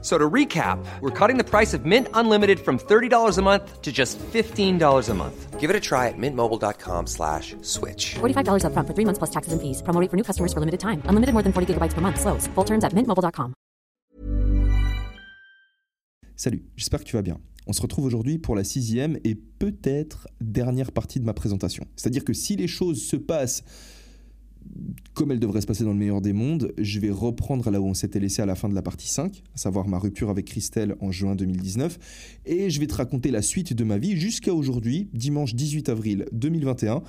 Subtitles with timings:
[0.00, 3.90] So to recap, we're cutting the price of Mint Unlimited from $30 a month to
[3.90, 5.58] just $15 a month.
[5.58, 8.14] Give it a try at mintmobile.com slash switch.
[8.20, 9.82] $45 upfront for three months plus taxes and fees.
[9.82, 11.02] Promo rate for new customers for limited time.
[11.10, 12.20] Unlimited more than 40 gigabytes per month.
[12.20, 12.46] Slows.
[12.54, 13.54] Full terms at mintmobile.com.
[16.36, 17.40] Salut, j'espère que tu vas bien.
[17.66, 21.84] On se retrouve aujourd'hui pour la sixième et peut-être dernière partie de ma présentation.
[21.96, 23.64] C'est-à-dire que si les choses se passent
[25.14, 27.86] comme elles devraient se passer dans le meilleur des mondes, je vais reprendre là où
[27.86, 30.46] on s'était laissé à la fin de la partie 5, à savoir ma rupture avec
[30.46, 31.98] Christelle en juin 2019,
[32.46, 36.26] et je vais te raconter la suite de ma vie jusqu'à aujourd'hui, dimanche 18 avril
[36.32, 37.02] 2021,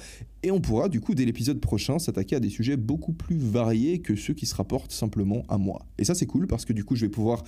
[0.44, 4.00] et on pourra du coup dès l'épisode prochain s'attaquer à des sujets beaucoup plus variés
[4.00, 5.86] que ceux qui se rapportent simplement à moi.
[5.98, 7.44] Et ça c'est cool parce que du coup je vais pouvoir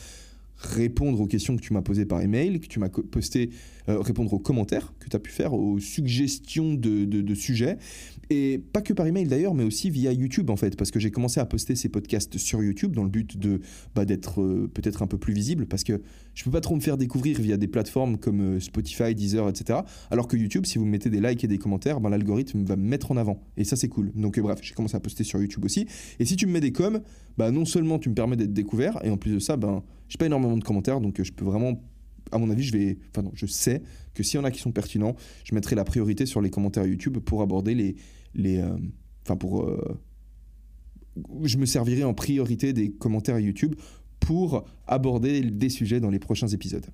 [0.62, 3.50] répondre aux questions que tu m'as posées par email, que tu m'as posté,
[3.90, 7.78] euh, répondre aux commentaires que tu as pu faire, aux suggestions de, de, sujets.
[8.30, 11.12] Et pas que par email d'ailleurs, mais aussi via YouTube en fait, parce que j'ai
[11.12, 13.62] commencé à poster ces podcasts sur YouTube dans le but de
[13.96, 16.02] bah, d'être euh, peut-être un peu plus visible, parce que
[16.34, 19.80] je peux pas trop me faire découvrir via des plateformes comme euh, Spotify, Deezer, etc.
[20.10, 22.84] Alors que YouTube, si vous mettez des likes et des commentaires, ben, l'algorithme va me
[22.84, 23.42] mettre en avant.
[23.58, 24.12] Et ça c'est cool.
[24.16, 25.88] Donc bref, j'ai commencé à poster sur YouTube aussi.
[26.20, 27.02] Et si tu me mets des coms,
[27.38, 30.18] bah, non seulement tu me permets d'être découvert, et en plus de ça, ben, j'ai
[30.18, 31.82] pas énormément de commentaires, donc euh, je peux vraiment,
[32.32, 33.82] à mon avis, je vais, enfin non, je sais
[34.14, 36.86] que s'il y en a qui sont pertinents, je mettrai la priorité sur les commentaires
[36.86, 37.96] YouTube pour aborder les,
[38.36, 38.76] les, euh,
[39.24, 39.98] enfin pour, euh,
[41.44, 43.76] je me servirai en priorité des commentaires YouTube
[44.22, 46.86] pour aborder des sujets dans les prochains épisodes.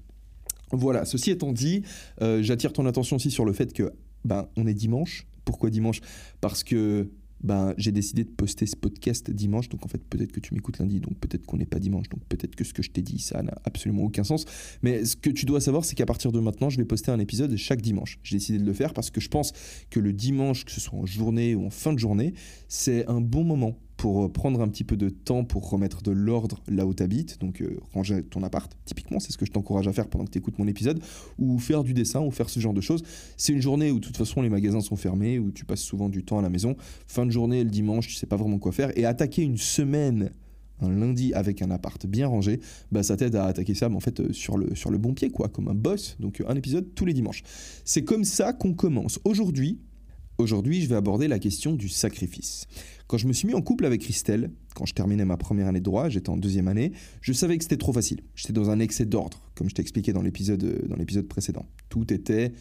[0.71, 1.83] Voilà, ceci étant dit,
[2.19, 3.93] j'attire ton attention aussi sur le fait que
[4.25, 5.27] ben, on est dimanche.
[5.45, 6.01] Pourquoi dimanche?
[6.41, 7.09] Parce que
[7.41, 9.69] ben, j'ai décidé de poster ce podcast dimanche.
[9.69, 12.21] Donc en fait, peut-être que tu m'écoutes lundi, donc peut-être qu'on n'est pas dimanche, donc
[12.27, 14.45] peut-être que ce que je t'ai dit, ça n'a absolument aucun sens.
[14.81, 17.19] Mais ce que tu dois savoir, c'est qu'à partir de maintenant, je vais poster un
[17.19, 18.19] épisode chaque dimanche.
[18.23, 19.53] J'ai décidé de le faire parce que je pense
[19.89, 22.33] que le dimanche, que ce soit en journée ou en fin de journée,
[22.67, 26.11] c'est un bon moment pour euh, prendre un petit peu de temps pour remettre de
[26.11, 29.51] l'ordre là où tu habites, donc euh, ranger ton appart, typiquement, c'est ce que je
[29.51, 31.01] t'encourage à faire pendant que tu écoutes mon épisode,
[31.37, 33.03] ou faire du dessin, ou faire ce genre de choses.
[33.35, 36.09] C'est une journée où de toute façon les magasins sont fermés, où tu passes souvent
[36.09, 36.75] du temps à la maison.
[37.07, 40.31] Fin de journée, le dimanche, tu sais pas vraiment quoi faire, et attaquer une semaine
[40.79, 42.59] un lundi avec un appart bien rangé,
[42.91, 45.29] bah ça t'aide à attaquer ça en fait euh, sur le, sur le bon pied
[45.29, 46.17] quoi, comme un boss.
[46.19, 47.41] Donc un épisode tous les dimanches.
[47.83, 49.19] C'est comme ça qu'on commence.
[49.23, 49.79] Aujourd'hui,
[50.37, 52.67] Aujourd'hui, je vais aborder la question du sacrifice.
[53.07, 55.79] Quand je me suis mis en couple avec Christelle, quand je terminais ma première année
[55.79, 58.21] de droit, j'étais en deuxième année, je savais que c'était trop facile.
[58.35, 61.65] J'étais dans un excès d'ordre, comme je t'ai expliqué dans l'épisode, dans l'épisode précédent.
[61.89, 62.51] Tout était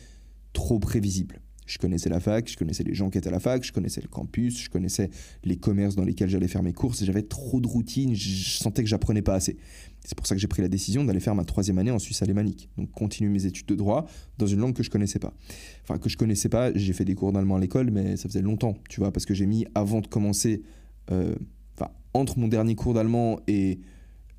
[0.55, 1.43] trop prévisible.
[1.67, 4.01] Je connaissais la fac, je connaissais les gens qui étaient à la fac, je connaissais
[4.01, 5.11] le campus, je connaissais
[5.45, 7.05] les commerces dans lesquels j'allais faire mes courses.
[7.05, 9.57] J'avais trop de routine, je sentais que j'apprenais pas assez.
[10.05, 12.23] C'est pour ça que j'ai pris la décision d'aller faire ma troisième année en Suisse
[12.23, 12.71] alémanique.
[12.79, 14.07] Donc continuer mes études de droit
[14.39, 15.35] dans une langue que je connaissais pas.
[15.83, 16.73] Enfin que je connaissais pas.
[16.75, 19.35] J'ai fait des cours d'allemand à l'école, mais ça faisait longtemps, tu vois, parce que
[19.35, 20.63] j'ai mis avant de commencer,
[21.11, 21.35] euh,
[21.75, 23.81] enfin entre mon dernier cours d'allemand et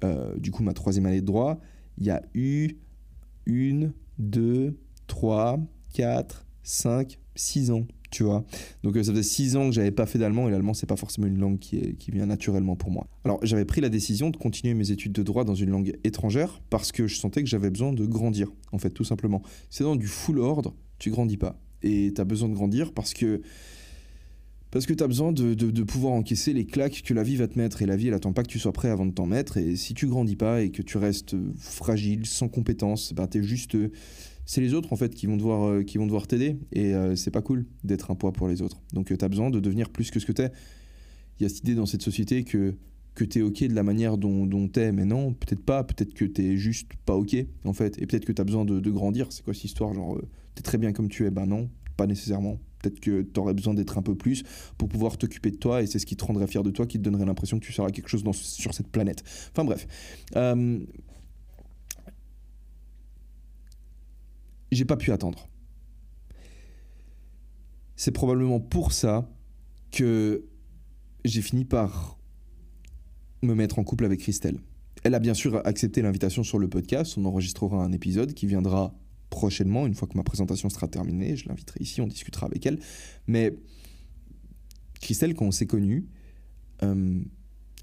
[0.04, 1.60] euh, du coup ma troisième année de droit,
[1.98, 2.78] il y a eu
[3.46, 5.60] une, deux, trois,
[5.94, 8.44] quatre 5, 6 ans, tu vois.
[8.84, 10.98] Donc euh, ça faisait 6 ans que j'avais pas fait d'allemand et l'allemand c'est pas
[10.98, 13.08] forcément une langue qui, qui vient naturellement pour moi.
[13.24, 16.62] Alors j'avais pris la décision de continuer mes études de droit dans une langue étrangère
[16.70, 19.42] parce que je sentais que j'avais besoin de grandir, en fait, tout simplement.
[19.70, 21.58] C'est dans du full ordre, tu grandis pas.
[21.84, 23.42] Et tu as besoin de grandir parce que
[24.70, 27.48] parce que tu as besoin de, de, pouvoir encaisser les claques que la vie va
[27.48, 27.82] te mettre.
[27.82, 29.56] Et la vie, elle attend pas que tu sois prêt avant de t'en mettre.
[29.56, 33.44] Et si tu grandis pas et que tu restes fragile, sans compétences, bah, tu es
[33.44, 33.78] juste
[34.48, 37.16] c'est les autres en fait qui vont devoir euh, qui vont devoir t'aider et euh,
[37.16, 38.82] c'est pas cool d'être un poids pour les autres.
[38.94, 40.52] Donc euh, tu as besoin de devenir plus que ce que tu es.
[41.40, 42.74] Il y a cette idée dans cette société que
[43.14, 45.84] que tu es OK de la manière dont, dont tu es, mais non, peut-être pas,
[45.84, 47.36] peut-être que tu es juste pas OK
[47.66, 50.20] en fait et peut-être que tu as besoin de, grandir, c'est quoi cette histoire genre
[50.56, 52.60] tu es très bien comme tu es, ben non, pas nécessairement.
[52.80, 54.44] Peut-être que tu aurais besoin d'être un peu plus
[54.78, 57.00] pour pouvoir t'occuper de toi et c'est ce qui te rendrait fier de toi, qui
[57.00, 59.24] te donnerait l'impression que tu seras quelque chose sur cette planète.
[59.52, 59.88] Enfin bref
[64.72, 65.48] j'ai pas pu attendre.
[67.96, 69.30] C'est probablement pour ça
[69.92, 70.46] que
[71.26, 72.18] j'ai fini par
[73.42, 74.60] me mettre en couple avec Christelle.
[75.04, 78.94] Elle a bien sûr accepté l'invitation sur le podcast, on enregistrera un épisode qui viendra
[79.30, 82.80] prochainement, une fois que ma présentation sera terminée, je l'inviterai ici, on discutera avec elle.
[83.28, 83.54] Mais
[85.02, 86.08] Christelle, quand on s'est connus,
[86.84, 87.22] euh,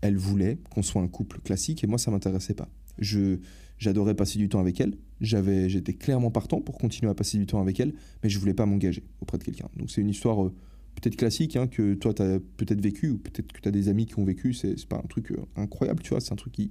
[0.01, 2.69] elle voulait qu'on soit un couple classique et moi ça m'intéressait pas.
[2.99, 3.39] Je
[3.85, 4.97] j'adorais passer du temps avec elle.
[5.21, 7.93] J'avais, j'étais clairement partant pour continuer à passer du temps avec elle,
[8.23, 9.69] mais je voulais pas m'engager auprès de quelqu'un.
[9.77, 10.55] Donc c'est une histoire euh,
[10.95, 13.89] peut-être classique hein, que toi tu as peut-être vécu ou peut-être que tu as des
[13.89, 14.55] amis qui ont vécu.
[14.55, 16.21] C'est, c'est pas un truc euh, incroyable, tu vois.
[16.21, 16.71] C'est un truc qui,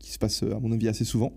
[0.00, 1.32] qui se passe à mon avis assez souvent.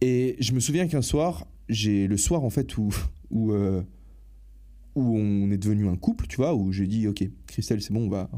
[0.00, 2.94] Et je me souviens qu'un soir, j'ai le soir en fait où,
[3.30, 3.82] où, euh,
[4.94, 8.06] où on est devenu un couple, tu vois, où j'ai dit ok, Christelle, c'est bon,
[8.06, 8.30] on va,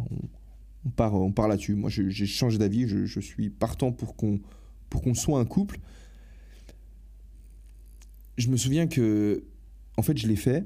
[0.87, 1.75] on, part, on part là-dessus.
[1.75, 4.41] Moi, j'ai changé d'avis, je suis partant pour qu'on
[4.91, 5.79] pour qu'on soit un couple.
[8.37, 9.45] Je me souviens que,
[9.97, 10.65] en fait, je l'ai fait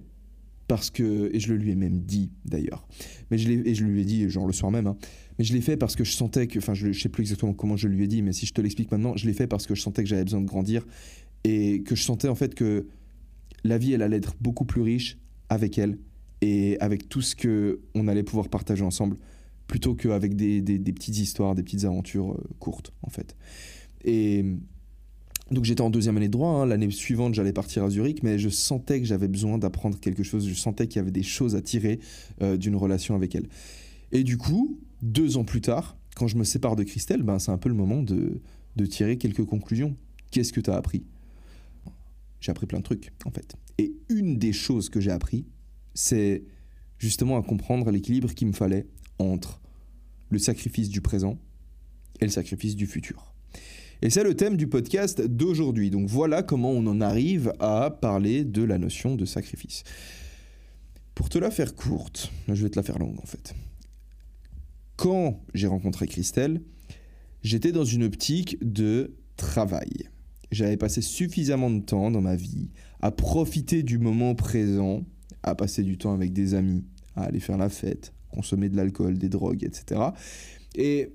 [0.69, 2.87] parce que, et je le lui ai même dit d'ailleurs,
[3.31, 4.97] mais je et je lui ai dit genre le soir même, hein,
[5.39, 7.53] mais je l'ai fait parce que je sentais que, enfin, je, je sais plus exactement
[7.53, 9.67] comment je lui ai dit, mais si je te l'explique maintenant, je l'ai fait parce
[9.67, 10.87] que je sentais que j'avais besoin de grandir
[11.45, 12.87] et que je sentais en fait que
[13.65, 15.19] la vie, elle allait être beaucoup plus riche
[15.49, 15.99] avec elle
[16.41, 19.17] et avec tout ce que on allait pouvoir partager ensemble,
[19.67, 23.37] plutôt qu'avec des, des, des petites histoires, des petites aventures euh, courtes en fait.
[24.05, 24.45] Et
[25.51, 26.67] donc j'étais en deuxième année de droit, hein.
[26.67, 30.49] l'année suivante j'allais partir à Zurich, mais je sentais que j'avais besoin d'apprendre quelque chose,
[30.49, 32.01] je sentais qu'il y avait des choses à tirer
[32.41, 33.49] euh, d'une relation avec elle.
[34.13, 37.51] Et du coup, deux ans plus tard, quand je me sépare de Christelle, ben, c'est
[37.51, 38.41] un peu le moment de,
[38.77, 39.97] de tirer quelques conclusions.
[40.31, 41.05] Qu'est-ce que tu as appris?
[42.41, 43.57] J'ai appris plein de trucs, en fait.
[43.79, 45.47] Et une des choses que j'ai appris,
[45.95, 46.45] c'est
[46.99, 48.87] justement à comprendre l'équilibre qu'il me fallait
[49.19, 49.61] entre
[50.31, 51.39] le sacrifice du présent
[52.21, 53.35] et le sacrifice du futur.
[54.05, 55.89] Et c'est le thème du podcast d'aujourd'hui.
[55.89, 59.85] Donc voilà comment on en arrive à parler de la notion de sacrifice.
[61.15, 63.55] Pour te la faire courte, je vais te la faire longue en fait.
[64.97, 66.63] Quand j'ai rencontré Christelle,
[67.45, 70.11] j'étais dans une optique de travail.
[70.51, 72.71] J'avais passé suffisamment de temps dans ma vie
[73.01, 75.05] à profiter du moment présent,
[75.45, 76.85] à passer du temps avec des amis,
[77.15, 80.01] à aller faire la fête, consommer de l'alcool, des drogues, etc.
[80.75, 81.13] Et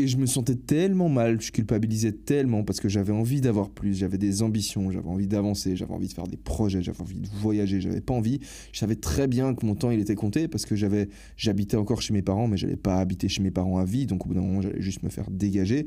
[0.00, 3.94] et je me sentais tellement mal, je culpabilisais tellement parce que j'avais envie d'avoir plus,
[3.98, 7.28] j'avais des ambitions, j'avais envie d'avancer, j'avais envie de faire des projets, j'avais envie de
[7.40, 8.38] voyager, j'avais pas envie.
[8.72, 12.00] Je savais très bien que mon temps il était compté parce que j'avais, j'habitais encore
[12.00, 14.34] chez mes parents, mais j'allais pas habiter chez mes parents à vie, donc au bout
[14.34, 15.86] d'un moment j'allais juste me faire dégager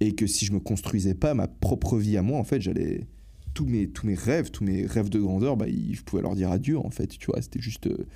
[0.00, 3.06] et que si je me construisais pas ma propre vie à moi, en fait, j'allais
[3.54, 6.50] tous mes tous mes rêves, tous mes rêves de grandeur, bah, je pouvais leur dire
[6.50, 8.06] adieu en fait, tu vois, c'était juste euh,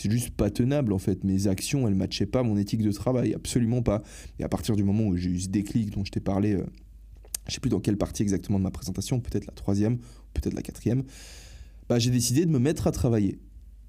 [0.00, 1.24] c'est juste pas tenable en fait.
[1.24, 4.02] Mes actions, elles matchaient pas mon éthique de travail, absolument pas.
[4.38, 6.64] Et à partir du moment où j'ai eu ce déclic dont je t'ai parlé, euh,
[7.46, 9.98] je sais plus dans quelle partie exactement de ma présentation, peut-être la troisième,
[10.32, 11.04] peut-être la quatrième,
[11.88, 13.38] bah, j'ai décidé de me mettre à travailler.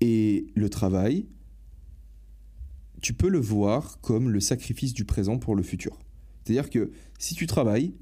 [0.02, 1.28] Et le travail,
[3.02, 5.98] tu peux le voir comme le sacrifice du présent pour le futur.
[6.44, 7.94] C'est-à-dire que si tu travailles,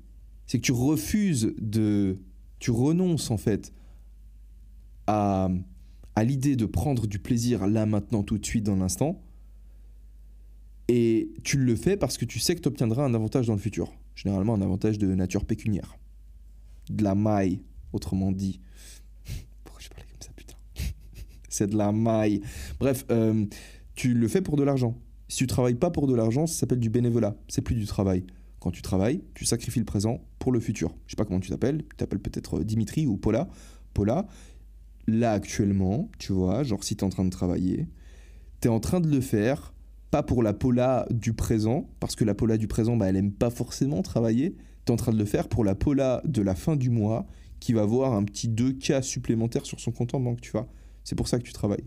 [0.47, 2.17] c'est que tu refuses de...
[2.57, 3.71] Tu renonces en fait
[5.07, 5.49] à
[6.19, 9.21] à l'idée de prendre du plaisir là, maintenant, tout de suite, dans l'instant.
[10.89, 13.59] Et tu le fais parce que tu sais que tu obtiendras un avantage dans le
[13.59, 13.93] futur.
[14.15, 15.97] Généralement, un avantage de nature pécuniaire.
[16.89, 17.61] De la maille,
[17.93, 18.59] autrement dit.
[19.63, 20.55] Pourquoi je parlais comme ça, putain
[21.47, 22.41] C'est de la maille.
[22.81, 23.45] Bref, euh,
[23.95, 24.99] tu le fais pour de l'argent.
[25.29, 27.37] Si tu travailles pas pour de l'argent, ça s'appelle du bénévolat.
[27.47, 28.25] C'est plus du travail.
[28.59, 30.93] Quand tu travailles, tu sacrifies le présent pour le futur.
[31.05, 31.77] Je sais pas comment tu t'appelles.
[31.77, 33.47] Tu t'appelles peut-être Dimitri ou Paula.
[33.93, 34.27] Paula,
[35.09, 37.87] là actuellement, tu vois, genre si tu es en train de travailler,
[38.61, 39.73] tu es en train de le faire,
[40.11, 43.31] pas pour la Paula du présent, parce que la Paula du présent, bah, elle aime
[43.31, 46.55] pas forcément travailler, tu es en train de le faire pour la Paula de la
[46.55, 47.27] fin du mois,
[47.59, 50.67] qui va voir un petit 2K supplémentaire sur son compte en banque, tu vois.
[51.03, 51.83] C'est pour ça que tu travailles.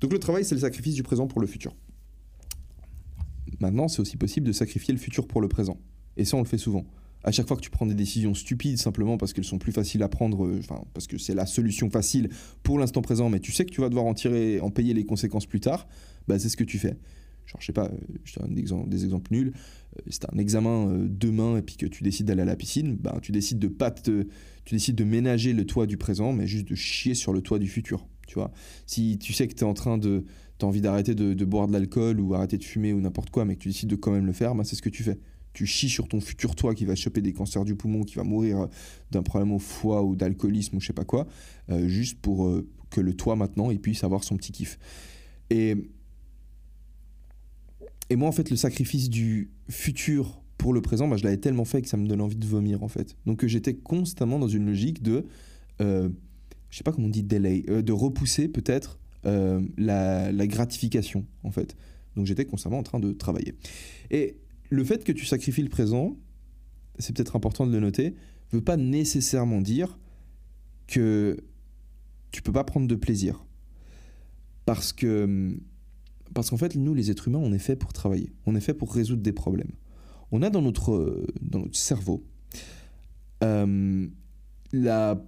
[0.00, 1.74] Donc le travail, c'est le sacrifice du présent pour le futur.
[3.60, 5.78] Maintenant, c'est aussi possible de sacrifier le futur pour le présent.
[6.16, 6.84] Et ça, on le fait souvent
[7.28, 10.02] à chaque fois que tu prends des décisions stupides simplement parce qu'elles sont plus faciles
[10.02, 12.28] à prendre, euh, enfin parce que c'est la solution facile
[12.62, 15.04] pour l'instant présent, mais tu sais que tu vas devoir en tirer, en payer les
[15.04, 15.86] conséquences plus tard,
[16.26, 16.96] bah c'est ce que tu fais.
[17.48, 18.54] Genre je sais pas, euh, je te donne
[18.88, 19.52] des exemples, nuls.
[19.96, 22.96] Euh, c'est un examen euh, demain et puis que tu décides d'aller à la piscine,
[22.96, 24.26] bah tu décides de pas tu
[24.70, 27.68] décides de ménager le toit du présent, mais juste de chier sur le toit du
[27.68, 28.06] futur.
[28.26, 28.52] Tu vois,
[28.86, 30.26] si tu sais que tu es en train de,
[30.58, 33.46] t'as envie d'arrêter de, de boire de l'alcool ou arrêter de fumer ou n'importe quoi,
[33.46, 35.18] mais que tu décides de quand même le faire, bah c'est ce que tu fais
[35.58, 38.22] tu chies sur ton futur toi qui va choper des cancers du poumon, qui va
[38.22, 38.66] mourir euh,
[39.10, 41.26] d'un problème au foie ou d'alcoolisme ou je sais pas quoi,
[41.68, 44.78] euh, juste pour euh, que le toi maintenant il puisse avoir son petit kiff.
[45.50, 45.74] Et,
[48.08, 51.64] et moi en fait le sacrifice du futur pour le présent, bah, je l'avais tellement
[51.64, 53.16] fait que ça me donne envie de vomir en fait.
[53.26, 55.26] Donc j'étais constamment dans une logique de,
[55.80, 56.08] euh,
[56.70, 61.74] je sais pas comment on dit delay, de repousser peut-être la, la gratification en fait.
[62.14, 63.56] Donc j'étais constamment en train de travailler.
[64.12, 64.36] Et
[64.70, 66.16] le fait que tu sacrifies le présent,
[66.98, 68.14] c'est peut-être important de le noter,
[68.52, 69.98] veut pas nécessairement dire
[70.86, 71.36] que
[72.30, 73.44] tu peux pas prendre de plaisir.
[74.64, 75.56] Parce que
[76.34, 78.32] qu'en fait, nous, les êtres humains, on est fait pour travailler.
[78.46, 79.72] On est fait pour résoudre des problèmes.
[80.30, 81.24] On a dans notre,
[81.72, 82.24] cerveau
[83.42, 84.06] euh,
[84.72, 85.24] la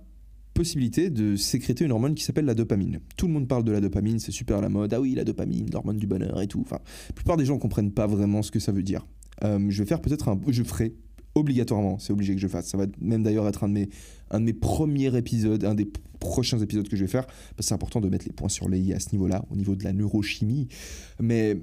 [0.52, 3.00] possibilité de sécréter une hormone qui s'appelle la dopamine.
[3.16, 4.92] Tout le monde parle de la dopamine, c'est super à la mode.
[4.92, 6.61] Ah oui, la dopamine, l'hormone du bonheur et tout.
[6.61, 9.06] Enfin, la plupart des gens comprennent pas vraiment ce que ça veut dire.
[9.44, 10.40] Euh, je vais faire peut-être un.
[10.49, 10.94] Je ferai
[11.35, 12.66] obligatoirement, c'est obligé que je fasse.
[12.66, 13.88] Ça va même d'ailleurs être un de, mes,
[14.30, 17.62] un de mes premiers épisodes, un des prochains épisodes que je vais faire, parce que
[17.64, 19.85] c'est important de mettre les points sur les i à ce niveau-là, au niveau de
[19.85, 20.68] la neurochimie.
[21.20, 21.56] Mais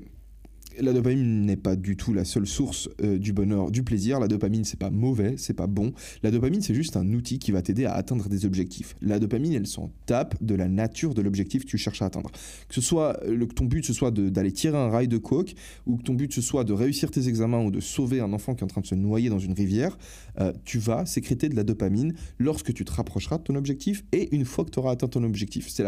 [0.79, 4.19] la dopamine n'est pas du tout la seule source euh, du bonheur, du plaisir.
[4.19, 5.93] La dopamine, c'est pas mauvais, c'est pas bon.
[6.23, 8.95] La dopamine, c'est juste un outil qui va t'aider à atteindre des objectifs.
[9.01, 12.31] La dopamine, elle s'en tape de la nature de l'objectif que tu cherches à atteindre.
[12.67, 15.53] Que ce soit euh, que ton but ce soit d'aller tirer un rail de coke,
[15.85, 18.55] ou que ton but ce soit de réussir tes examens ou de sauver un enfant
[18.55, 19.97] qui est en train de se noyer dans une rivière,
[20.39, 24.33] euh, tu vas sécréter de la dopamine lorsque tu te rapprocheras de ton objectif et
[24.35, 25.67] une fois que tu auras atteint ton objectif.
[25.69, 25.85] C'est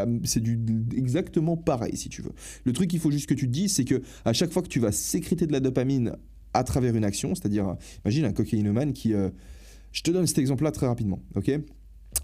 [0.96, 2.32] exactement pareil si tu veux.
[2.64, 4.68] Le truc qu'il faut juste que tu te dises, c'est que à chaque fois que
[4.68, 6.14] tu tu vas sécréter de la dopamine
[6.54, 9.14] à travers une action, c'est-à-dire, imagine un cocaïnomane qui...
[9.14, 9.30] Euh,
[9.92, 11.52] je te donne cet exemple-là très rapidement, ok?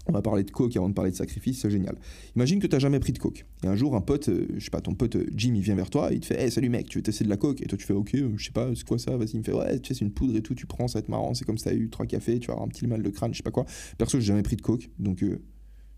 [0.06, 1.96] On va parler de coke avant de parler de sacrifice, c'est génial.
[2.34, 3.44] Imagine que tu n'as jamais pris de coke.
[3.62, 5.74] Et un jour, un pote, euh, je sais pas, ton pote euh, Jim, il vient
[5.74, 7.60] vers toi, il te fait Hey, salut mec, tu veux tester de la coke?
[7.60, 9.16] Et toi, tu fais Ok, je sais pas, c'est quoi ça?
[9.16, 10.98] Vas-y, il me fait Ouais, tu sais, c'est une poudre et tout, tu prends, ça
[10.98, 12.86] va être marrant, c'est comme ça, tu eu trois cafés, tu vas avoir un petit
[12.86, 13.66] mal de crâne, je sais pas quoi.
[13.98, 15.22] Perso, j'ai jamais pris de coke, donc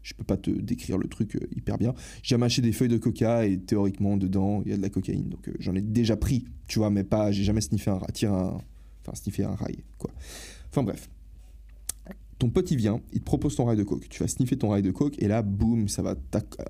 [0.02, 1.94] je peux pas te décrire le truc euh, hyper bien.
[2.22, 5.28] J'ai mâché des feuilles de coca et théoriquement dedans il y a de la cocaïne.
[5.28, 8.32] Donc euh, j'en ai déjà pris, tu vois, mais pas, j'ai jamais sniffé un, tiré
[8.32, 8.58] un,
[9.06, 10.10] enfin un rail, quoi.
[10.70, 11.08] Enfin bref.
[12.38, 14.08] Ton pote il vient, il te propose ton rail de coke.
[14.08, 16.14] Tu vas sniffer ton rail de coke et là, boum, ça va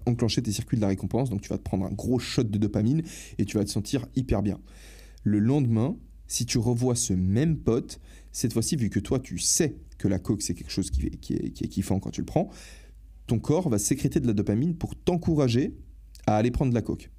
[0.07, 1.29] enclencher tes circuits de la récompense.
[1.29, 3.03] Donc tu vas te prendre un gros shot de dopamine
[3.37, 4.59] et tu vas te sentir hyper bien.
[5.25, 5.95] Le lendemain,
[6.27, 8.01] si tu revois ce même pote,
[8.33, 11.35] cette fois-ci, vu que toi tu sais que la coke c'est quelque chose qui, qui,
[11.35, 12.49] est, qui est kiffant quand tu le prends,
[13.29, 15.77] ton corps va sécréter de la dopamine pour t'encourager
[16.27, 17.11] à aller prendre de la coke.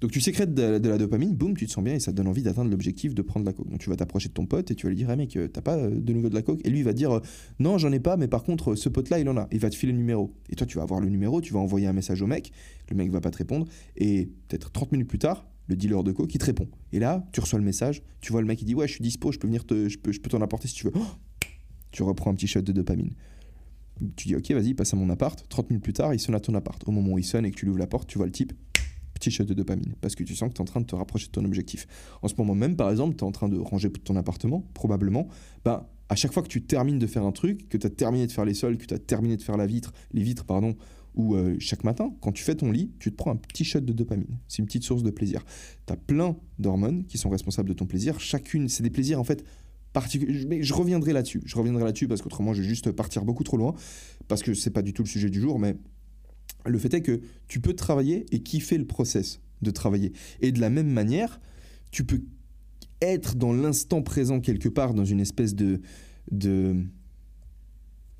[0.00, 2.28] Donc tu sécrètes de, la dopamine, boum, tu te sens bien et ça te donne
[2.28, 3.68] envie d'atteindre l'objectif de prendre de la coke.
[3.68, 5.48] Donc tu vas t'approcher de ton pote et tu vas lui dire, ah mec, euh,
[5.48, 6.60] t'as pas euh, de nouveau de la coke?
[6.64, 7.20] Et lui il va dire, euh,
[7.58, 9.48] non, j'en ai pas, mais par contre, ce pote-là, il en a.
[9.50, 10.32] Il va te filer le numéro.
[10.50, 12.52] Et toi, tu vas avoir le numéro, tu vas envoyer un message au mec,
[12.90, 16.12] le mec va pas te répondre, et peut-être 30 minutes plus tard, le dealer de
[16.12, 16.68] coke, il te répond.
[16.92, 19.02] Et là, tu reçois le message, tu vois le mec, il dit, ouais, je suis
[19.02, 20.92] dispo, je peux venir te, je peux, je peux t'en apporter si tu veux.
[21.90, 23.14] tu reprends un petit shot de dopamine.
[24.16, 25.44] Tu dis ok, vas-y, passe à mon appart.
[25.48, 26.82] 30 minutes plus tard, il sonne à ton appart.
[26.86, 28.52] Au moment où il sonne et que tu ouvres la porte, tu vois le type,
[29.14, 29.94] petit shot de dopamine.
[30.00, 31.86] Parce que tu sens que tu es en train de te rapprocher de ton objectif.
[32.22, 35.28] En ce moment même, par exemple, tu es en train de ranger ton appartement, probablement.
[35.64, 38.26] Ben, à chaque fois que tu termines de faire un truc, que tu as terminé
[38.26, 40.76] de faire les sols, que tu as terminé de faire la vitre, les vitres, pardon,
[41.14, 43.80] ou euh, chaque matin, quand tu fais ton lit, tu te prends un petit shot
[43.80, 44.38] de dopamine.
[44.46, 45.44] C'est une petite source de plaisir.
[45.86, 48.20] Tu as plein d'hormones qui sont responsables de ton plaisir.
[48.20, 49.44] Chacune, c'est des plaisirs en fait
[50.46, 51.42] mais je reviendrai là-dessus.
[51.44, 53.74] Je reviendrai là-dessus parce qu'autrement, je vais juste partir beaucoup trop loin.
[54.26, 55.58] Parce que c'est pas du tout le sujet du jour.
[55.58, 55.76] Mais
[56.66, 60.12] le fait est que tu peux travailler et kiffer le process de travailler.
[60.40, 61.40] Et de la même manière,
[61.90, 62.22] tu peux
[63.00, 65.80] être dans l'instant présent quelque part, dans une espèce de.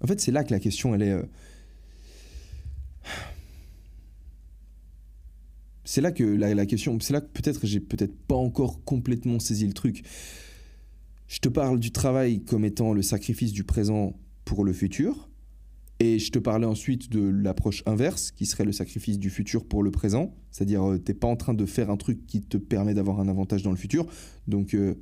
[0.00, 1.12] En fait, c'est là que la question, elle est.
[1.12, 1.22] Euh,
[5.84, 6.98] c'est là que la, la question.
[7.00, 10.04] C'est là que peut-être j'ai peut-être pas encore complètement saisi le truc.
[11.28, 15.28] Je te parle du travail comme étant le sacrifice du présent pour le futur.
[16.00, 19.82] Et je te parlais ensuite de l'approche inverse, qui serait le sacrifice du futur pour
[19.82, 20.34] le présent.
[20.50, 23.20] C'est-à-dire, euh, tu n'es pas en train de faire un truc qui te permet d'avoir
[23.20, 24.06] un avantage dans le futur.
[24.46, 24.94] Donc, euh,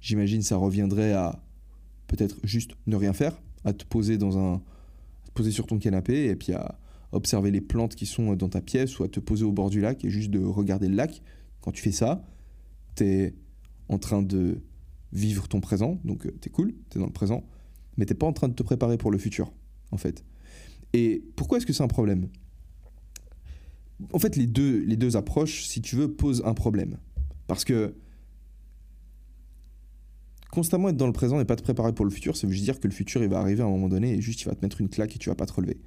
[0.00, 1.42] j'imagine ça reviendrait à
[2.08, 4.58] peut-être juste ne rien faire, à te poser dans un,
[5.24, 6.78] te poser sur ton canapé et puis à
[7.12, 9.80] observer les plantes qui sont dans ta pièce ou à te poser au bord du
[9.80, 11.22] lac et juste de regarder le lac.
[11.62, 12.26] Quand tu fais ça,
[12.96, 13.34] tu es
[13.88, 14.60] en train de
[15.14, 17.44] vivre ton présent, donc euh, t'es cool, t'es dans le présent,
[17.96, 19.52] mais t'es pas en train de te préparer pour le futur,
[19.92, 20.24] en fait.
[20.92, 22.28] Et pourquoi est-ce que c'est un problème?
[24.12, 26.98] En fait, les deux, les deux approches, si tu veux, posent un problème.
[27.46, 27.94] Parce que
[30.50, 32.64] constamment être dans le présent et pas te préparer pour le futur, ça veut juste
[32.64, 34.54] dire que le futur, il va arriver à un moment donné et juste il va
[34.54, 35.80] te mettre une claque et tu vas pas te relever.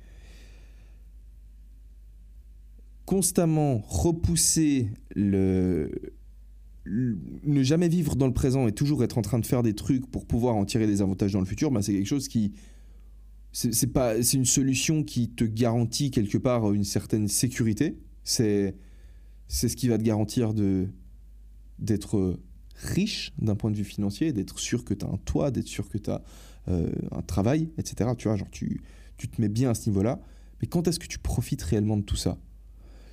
[3.06, 6.17] Constamment repousser le,
[7.44, 10.10] ne jamais vivre dans le présent et toujours être en train de faire des trucs
[10.10, 12.54] pour pouvoir en tirer des avantages dans le futur, bah, c'est quelque chose qui
[13.54, 17.98] c'est pas une solution qui te garantit quelque part une certaine sécurité.
[18.24, 18.76] C'est
[19.48, 20.54] ce qui va te garantir
[21.80, 22.40] d'être
[22.76, 25.90] riche d'un point de vue financier, d'être sûr que tu as un toit, d'être sûr
[25.90, 26.24] que tu as
[26.68, 28.12] euh, un travail, etc.
[28.16, 28.82] Tu vois, genre tu,
[29.18, 30.20] tu te mets bien à ce niveau-là.
[30.62, 32.38] Mais quand est-ce que tu profites réellement de tout ça?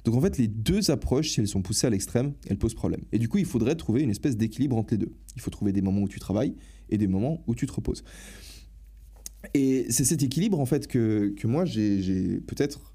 [0.04, 3.00] Donc en fait, les deux approches, si elles sont poussées à l'extrême, elles posent problème.
[3.12, 5.12] Et du coup, il faudrait trouver une espèce d'équilibre entre les deux.
[5.34, 6.54] Il faut trouver des moments où tu travailles
[6.90, 8.04] et des moments où tu te reposes.
[9.54, 12.94] Et c'est cet équilibre, en fait, que, que moi, j'ai peut-être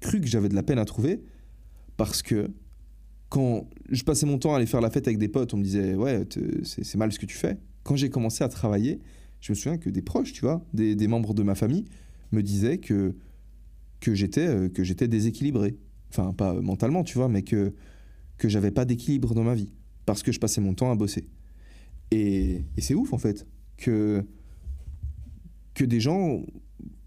[0.00, 1.22] cru que j'avais de la peine à trouver,
[1.96, 2.50] parce que
[3.28, 5.62] quand je passais mon temps à aller faire la fête avec des potes, on me
[5.62, 6.26] disait, ouais,
[6.64, 7.56] c'est mal ce que tu fais.
[7.84, 8.98] Quand j'ai commencé à travailler,
[9.40, 11.84] je me souviens que des proches, tu vois, des, membres de ma famille,
[12.32, 13.14] me disaient que,
[14.00, 15.76] que j'étais euh, déséquilibré
[16.12, 17.72] enfin pas mentalement, tu vois, mais que,
[18.38, 19.72] que j'avais pas d'équilibre dans ma vie,
[20.06, 21.26] parce que je passais mon temps à bosser.
[22.10, 23.46] Et, et c'est ouf en fait
[23.78, 24.24] que,
[25.74, 26.42] que des gens,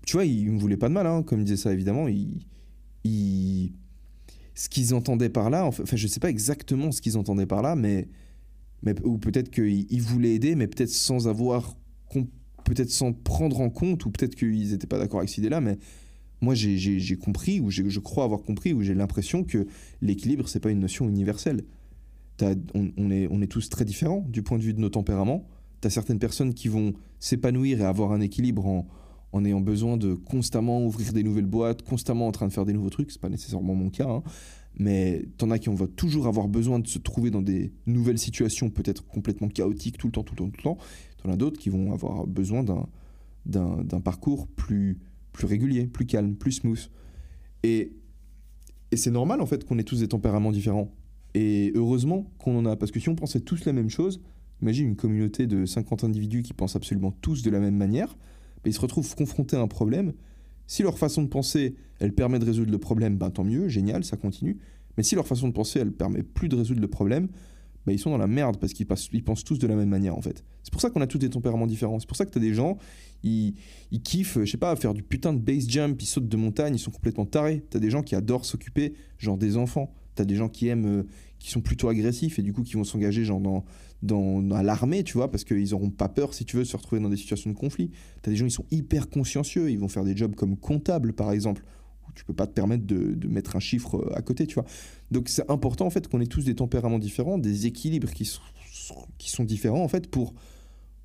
[0.06, 2.46] tu vois, ils me voulaient pas de mal, hein, comme disait ça évidemment, ils,
[3.04, 3.74] ils-
[4.56, 7.76] ce qu'ils entendaient par là, enfin, je sais pas exactement ce qu'ils entendaient par là,
[7.76, 8.08] mais,
[8.84, 11.76] mais ou peut-être qu'ils ils voulaient aider, mais peut-être sans avoir,
[12.64, 15.78] peut-être sans prendre en compte, ou peut-être qu'ils n'étaient pas d'accord avec cette idée-là, mais
[16.42, 19.68] moi j'ai- compris, ou je crois avoir compris, ou j'ai l'impression que
[20.02, 21.64] l'équilibre, c'est pas une notion universelle.
[22.74, 25.48] On, est, tous très différents du point de vue de nos tempéraments.
[25.82, 30.14] Tu as certaines personnes qui vont s'épanouir et avoir un équilibre en, ayant besoin de
[30.14, 33.12] constamment ouvrir des nouvelles boîtes, constamment en train de faire des nouveaux trucs.
[33.12, 34.24] C'est pas nécessairement mon cas, hein.
[34.78, 38.70] mais t'en as qui vont toujours avoir besoin de se trouver dans des nouvelles situations,
[38.70, 40.78] peut-être complètement chaotiques tout le temps, tout le temps, tout le temps.
[41.22, 42.64] T'en as d'autres qui vont avoir besoin
[43.46, 45.00] d'un parcours plus
[45.36, 46.90] plus régulier, plus calme, plus smooth.
[47.64, 47.94] Et
[48.92, 50.96] et c'est normal en fait qu'on ait tous des tempéraments différents.
[51.34, 54.22] Et heureusement qu'on en a, parce que si on pensait tous la même chose,
[54.62, 58.16] imagine une communauté de 50 individus qui pensent absolument tous de la même manière,
[58.64, 60.14] ben, ils se retrouvent confrontés à un problème.
[60.68, 64.06] Si leur façon de penser, elle permet de résoudre le problème, ben, tant mieux, génial,
[64.06, 64.60] ça continue.
[64.96, 67.28] Mais si leur façon de penser, elle permet plus de résoudre le problème,
[67.86, 70.22] ben, ils sont dans la merde parce qu'ils pensent tous de la même manière en
[70.22, 70.44] fait.
[70.64, 72.00] C'est pour ça qu'on a tous des tempéraments différents.
[72.00, 72.78] C'est pour ça que tu as des gens,
[73.24, 73.54] ils,
[73.92, 76.76] ils kiffent, je sais pas, faire du putain de base jump, ils sautent de montagne,
[76.76, 77.64] ils sont complètement tarés.
[77.70, 79.94] Tu as des gens qui adorent s'occuper, genre des enfants.
[80.16, 81.04] Tu as des gens qui aiment, euh,
[81.40, 83.66] qui sont plutôt agressifs et du coup qui vont s'engager genre dans,
[84.02, 87.02] dans, l'armée, tu vois, parce qu'ils n'auront pas peur, si tu veux, de se retrouver
[87.02, 87.92] dans des situations de conflit.
[88.24, 91.14] Tu as des gens qui sont hyper consciencieux, ils vont faire des jobs comme comptable,
[91.14, 91.64] par exemple,
[92.16, 94.66] tu peux pas te permettre de, de mettre un chiffre euh, à côté, tu vois.
[95.12, 98.42] Donc c'est important, en fait, qu'on ait tous des tempéraments différents, des équilibres qui sont,
[99.18, 100.34] qui sont différents, en fait, pour,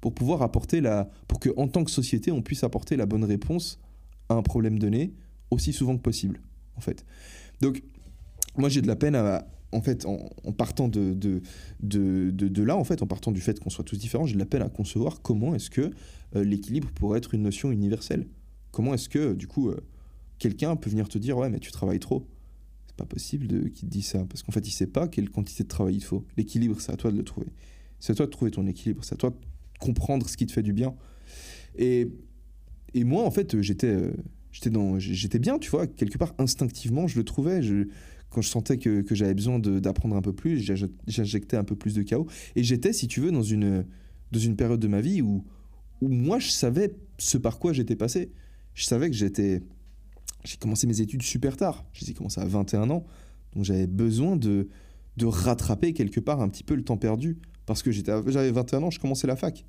[0.00, 1.10] pour pouvoir apporter la...
[1.28, 3.78] pour que tant que société, on puisse apporter la bonne réponse
[4.28, 5.12] à un problème donné
[5.50, 6.40] aussi souvent que possible,
[6.76, 7.04] en fait.
[7.60, 7.82] Donc,
[8.56, 11.40] moi, j'ai de la peine à, en fait, en, partant de, de-
[12.30, 14.46] de là, en fait, en partant du fait qu'on soit tous différents, j'ai de la
[14.46, 15.90] peine à concevoir comment est-ce que
[16.36, 18.26] euh, l'équilibre pourrait être une notion universelle.
[18.72, 19.80] Comment est-ce que, du coup, euh,
[20.40, 22.26] quelqu'un peut venir te dire, ouais, mais tu travailles trop.
[22.88, 25.30] C'est pas possible de, qu'il te dise ça, parce qu'en fait, il sait pas quelle
[25.30, 26.26] quantité de travail il faut.
[26.36, 27.46] L'équilibre, c'est à toi de le trouver.
[28.00, 29.36] C'est à toi de trouver ton équilibre, c'est à toi de
[29.78, 30.96] comprendre ce qui te fait du bien.
[31.76, 32.08] Et,
[32.94, 34.12] et moi, en fait, j'étais, euh,
[34.50, 37.62] j'étais, dans, j'étais bien, tu vois, quelque part, instinctivement, je le trouvais.
[37.62, 37.86] Je,
[38.30, 40.58] quand je sentais que, que j'avais besoin d'apprendre un peu plus,
[41.06, 42.26] j'injectais un peu plus de chaos.
[42.56, 43.84] Et j'étais, si tu veux, dans une,
[44.32, 45.44] dans une période de ma vie où,
[46.00, 48.30] où moi, je savais ce par quoi j'étais passé.
[48.74, 49.62] Je savais que j'étais.
[50.44, 51.84] J'ai commencé mes études super tard.
[51.92, 53.04] J'ai commencé à 21 ans.
[53.54, 54.68] Donc j'avais besoin de,
[55.16, 57.38] de rattraper quelque part un petit peu le temps perdu.
[57.66, 59.64] Parce que j'avais 21 ans, je commençais la fac.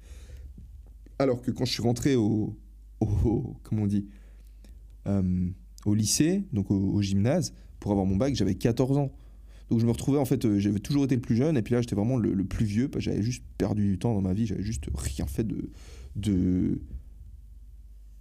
[1.19, 2.57] Alors que quand je suis rentré au.
[3.63, 4.07] comment on dit
[5.07, 5.49] euh,
[5.85, 9.11] Au lycée, donc au, gymnase, pour avoir mon bac, j'avais 14 ans.
[9.69, 11.73] Donc je me retrouvais en fait, euh, j'avais toujours été le plus jeune, et puis
[11.73, 14.63] là j'étais vraiment le, plus vieux, j'avais juste perdu du temps dans ma vie, j'avais
[14.63, 15.69] juste rien fait de.
[16.15, 16.81] de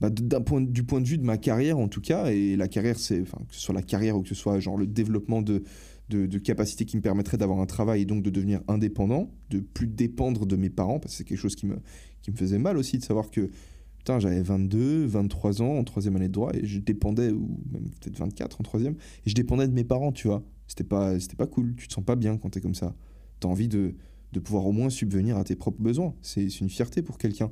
[0.01, 0.11] bah,
[0.41, 3.21] point, du point de vue de ma carrière en tout cas, et la carrière, c'est,
[3.21, 5.63] enfin, que ce soit la carrière ou que ce soit genre le développement de,
[6.09, 9.61] de, de capacités qui me permettraient d'avoir un travail et donc de devenir indépendant, de
[9.61, 11.79] plus dépendre de mes parents, parce que c'est quelque chose qui me,
[12.23, 13.51] qui me faisait mal aussi de savoir que
[13.99, 17.91] putain, j'avais 22, 23 ans en troisième année de droit et je dépendais, ou même
[18.01, 20.43] peut-être 24 en troisième, et je dépendais de mes parents, tu vois.
[20.67, 22.95] C'était pas, c'était pas cool, tu te sens pas bien quand t'es comme ça.
[23.41, 23.95] T'as envie de,
[24.33, 26.15] de pouvoir au moins subvenir à tes propres besoins.
[26.23, 27.51] C'est c'est une fierté pour quelqu'un.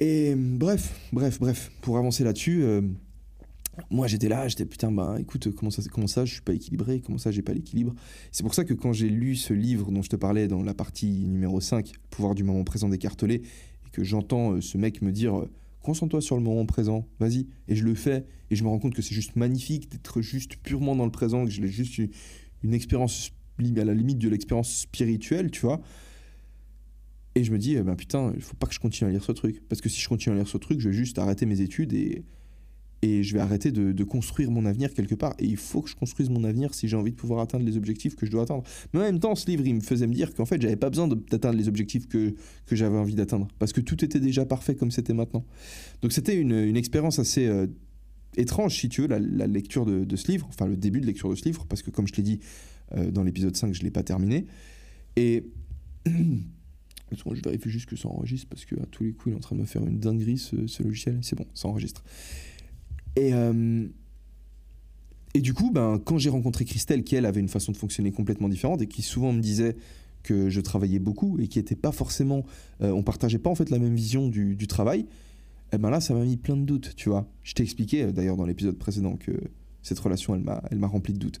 [0.00, 2.82] Et bref, bref, bref, pour avancer là-dessus, euh,
[3.90, 7.00] moi j'étais là, j'étais putain, bah écoute, comment ça, comment ça je suis pas équilibré,
[7.00, 7.94] comment ça j'ai pas l'équilibre?
[8.30, 10.72] C'est pour ça que quand j'ai lu ce livre dont je te parlais dans la
[10.72, 13.42] partie numéro 5, Le pouvoir du moment présent d'écarteler,
[13.86, 15.50] et que j'entends euh, ce mec me dire euh,
[15.82, 18.94] concentre-toi sur le moment présent, vas-y, et je le fais, et je me rends compte
[18.94, 22.00] que c'est juste magnifique d'être juste purement dans le présent, que j'ai juste
[22.62, 23.32] une expérience
[23.76, 25.80] à la limite de l'expérience spirituelle, tu vois?
[27.34, 29.24] Et je me dis, eh ben putain, il faut pas que je continue à lire
[29.24, 29.62] ce truc.
[29.68, 31.92] Parce que si je continue à lire ce truc, je vais juste arrêter mes études
[31.92, 32.24] et,
[33.02, 35.34] et je vais arrêter de, construire mon avenir quelque part.
[35.38, 37.76] Et il faut que je construise mon avenir si j'ai envie de pouvoir atteindre les
[37.76, 38.64] objectifs que je dois atteindre.
[38.92, 40.90] Mais en même temps, ce livre, il me faisait me dire qu'en fait, j'avais pas
[40.90, 42.34] besoin d'atteindre les objectifs que,
[42.66, 43.48] que j'avais envie d'atteindre.
[43.58, 45.44] Parce que tout était déjà parfait comme c'était maintenant.
[46.02, 47.66] Donc c'était une, expérience assez euh,
[48.36, 51.28] étrange, si tu veux, la, lecture de, de ce livre, enfin le début de lecture
[51.30, 52.40] de ce livre, parce que comme je l'ai dit
[52.96, 54.46] euh, dans l'épisode 5, je ne l'ai pas terminé.
[55.16, 55.44] Et.
[57.12, 59.36] Attends, Je vérifie juste que ça enregistre parce que à tous les coups il est
[59.36, 61.18] en train de me faire une dinguerie ce, logiciel.
[61.22, 62.04] C'est bon, ça enregistre.
[63.16, 63.86] Et, euh,
[65.34, 68.12] et du coup, ben, quand j'ai rencontré Christelle, qui elle avait une façon de fonctionner
[68.12, 69.76] complètement différente et qui souvent me disait
[70.22, 72.44] que je travaillais beaucoup et qui était pas forcément,
[72.82, 75.06] euh, on partageait pas en fait la même vision du, travail.
[75.72, 77.30] Et ben là, ça m'a mis plein de doutes, tu vois.
[77.42, 79.32] Je t'ai expliqué euh, d'ailleurs dans l'épisode précédent que
[79.82, 81.40] cette relation, elle m'a, elle m'a rempli de doutes.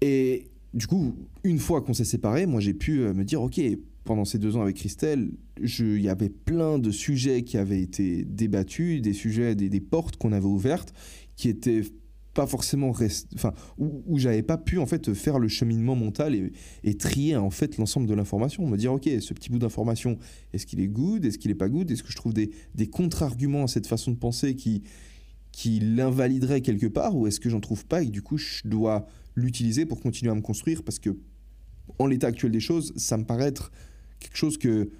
[0.00, 3.60] Et du coup, une fois qu'on s'est séparés, moi j'ai pu euh, me dire, ok,
[4.04, 5.30] pendant ces deux ans avec Christelle,
[5.60, 10.32] il y avait plein de sujets qui avaient été débattus, des sujets, des, portes qu'on
[10.32, 10.92] avait ouvertes,
[11.36, 11.82] qui étaient
[12.34, 12.90] pas forcément
[13.34, 16.52] enfin où, où j'avais pas pu en fait faire le cheminement mental
[16.84, 20.18] et, trier en fait l'ensemble de l'information me dire ok ce petit bout d'information
[20.52, 22.86] est-ce qu'il est good est-ce qu'il est pas good est-ce que je trouve des, des
[22.86, 24.84] contre-arguments à cette façon de penser qui
[25.50, 29.06] qui l'invaliderait quelque part ou est-ce que j'en trouve pas et du coup je dois
[29.34, 31.16] l'utiliser pour continuer à me construire parce que
[31.98, 33.72] en l'état actuel des choses ça me paraît être
[34.20, 34.90] quelque chose que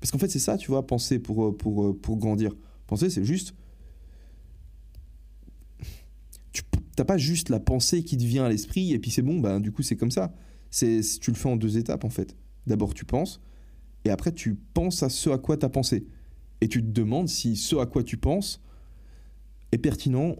[0.00, 2.52] parce qu'en fait c'est ça tu vois penser pour euh, pour euh, pour grandir.
[2.86, 3.54] Penser c'est juste
[6.52, 6.62] tu
[6.96, 9.58] t'as pas juste la pensée qui te vient à l'esprit et puis c'est bon bah
[9.60, 10.34] du coup c'est comme ça.
[10.70, 12.36] C'est- tu le fais en deux étapes en fait.
[12.66, 13.40] D'abord tu penses
[14.04, 16.06] et après tu penses à ce à quoi tu as pensé.
[16.60, 18.60] Et tu te demandes si ce à quoi tu penses
[19.72, 20.36] est pertinent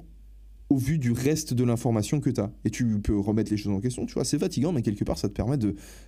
[0.70, 2.50] au vu du reste de l'information que tu as.
[2.64, 5.18] Et tu peux remettre les choses en question, tu vois, c'est fatigant, mais quelque part,
[5.18, 5.58] ça te permet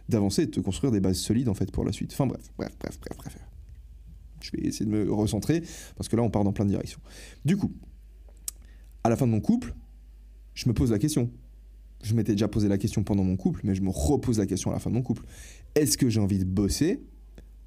[0.08, 2.12] d'avancer et de te construire des bases solides, en fait, pour la suite.
[2.12, 3.38] Enfin bref, bref, bref, bref, bref.
[4.40, 5.62] Je vais essayer de me recentrer,
[5.96, 7.00] parce que là, on part dans plein de directions.
[7.44, 7.72] Du coup,
[9.04, 9.74] à la fin de mon couple,
[10.54, 11.30] je me pose la question.
[12.02, 14.70] Je m'étais déjà posé la question pendant mon couple, mais je me repose la question
[14.70, 15.24] à la fin de mon couple.
[15.74, 17.02] Est-ce que j'ai envie de bosser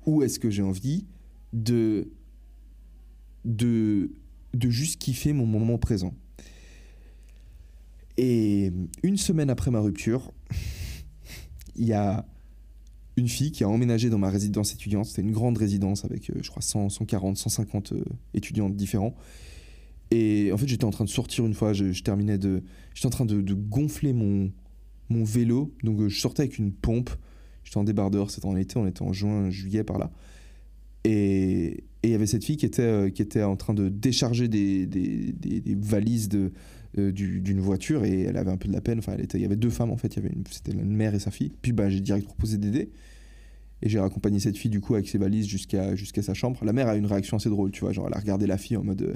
[0.06, 1.06] ou est-ce que j'ai envie
[1.52, 2.10] de,
[3.44, 4.12] de,
[4.54, 6.14] de juste kiffer mon moment présent?
[8.18, 8.72] Et
[9.04, 10.32] une semaine après ma rupture,
[11.76, 12.26] il y a
[13.18, 15.06] une fille qui a emménagé dans ma résidence étudiante.
[15.06, 19.16] C'était une grande résidence avec, euh, je crois, 100, 140, 150 euh, étudiants différents.
[20.12, 22.64] Et en fait, j'étais en train de sortir une fois, je, terminais de.
[22.94, 24.52] J'étais en train de, gonfler mon,
[25.10, 25.74] vélo.
[25.84, 27.10] Donc, euh, je sortais avec une pompe.
[27.64, 30.12] J'étais en débardeur, c'était en été, on était en juin, juillet par là.
[31.04, 34.48] Et il y avait cette fille qui était, euh, qui était en train de décharger
[34.48, 36.52] des- des valises de,
[36.98, 39.00] euh, du- d'une voiture et elle avait un peu de la peine.
[39.00, 40.14] Enfin, elle était, il y avait deux femmes en fait,
[40.52, 41.52] c'était une mère et sa fille.
[41.62, 42.92] Puis bah, j'ai direct proposé d'aider.
[43.82, 46.64] Et j'ai raccompagné cette fille du coup avec ses valises jusqu'à, jusqu'à sa chambre.
[46.64, 47.92] La mère a une réaction assez drôle, tu vois.
[47.92, 49.02] Genre, elle a regardé la fille en mode.
[49.02, 49.16] euh,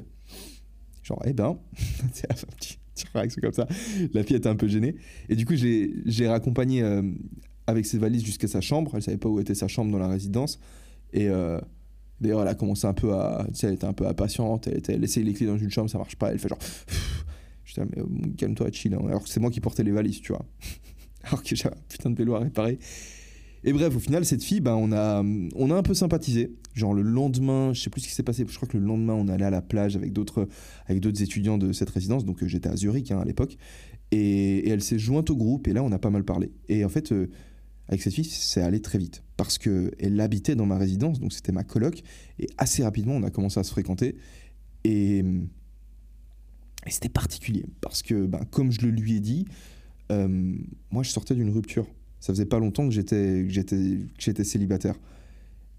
[1.02, 1.58] genre, eh ben.
[2.12, 3.66] C'est un petit, petit réaction comme ça.
[4.12, 4.96] La fille était un peu gênée.
[5.30, 7.02] Et du coup, j'ai, j'ai raccompagné euh,
[7.66, 8.92] avec ses valises jusqu'à sa chambre.
[8.94, 10.60] Elle savait pas où était sa chambre dans la résidence.
[11.12, 11.28] Et.
[12.20, 13.46] D'ailleurs, elle a commencé un peu à.
[13.48, 14.66] Tu sais, elle était un peu impatiente.
[14.66, 16.30] Elle, elle essayait les clés dans une chambre, ça marche pas.
[16.30, 16.58] Elle fait genre.
[17.70, 18.94] J'étais, mais euh, calme-toi, chill.
[18.94, 19.00] hein.
[19.06, 20.44] Alors que c'est moi qui portais les valises, tu vois.
[21.24, 22.78] Alors que j'avais un putain de vélo à réparer.
[23.62, 26.56] Et bref, au final, cette fille, bah, on, a, on a un peu sympathisé.
[26.74, 28.44] Genre le lendemain, je sais plus ce qui s'est passé.
[28.48, 30.48] Je crois que le lendemain, on allait à la plage avec d'autres,
[30.86, 32.24] avec d'autres étudiants de cette résidence.
[32.24, 33.58] Donc euh, j'étais à Zurich hein, à l'époque.
[34.12, 35.68] Et, elle s'est jointe au groupe.
[35.68, 36.52] Et là, on a pas mal parlé.
[36.68, 37.28] Et en fait, euh,
[37.88, 39.22] avec cette fille, c'est allé très vite.
[39.36, 41.20] Parce qu'elle habitait dans ma résidence.
[41.20, 42.02] Donc c'était ma coloc.
[42.38, 44.16] Et assez rapidement, on a commencé à se fréquenter.
[44.84, 45.22] Et,
[46.86, 47.66] et c'était particulier.
[47.80, 49.46] Parce que, ben, comme je le lui ai dit,
[50.10, 50.54] euh,
[50.90, 51.86] moi, je sortais d'une rupture.
[52.20, 54.94] Ça faisait pas longtemps que j'étais, célibataire.